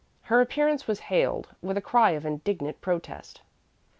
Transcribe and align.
Her 0.21 0.41
appearance 0.41 0.87
was 0.87 0.99
hailed 1.13 1.49
with 1.61 1.77
a 1.77 1.79
cry 1.81 2.13
of 2.17 2.25
indignant 2.25 2.81
protest. 2.81 3.41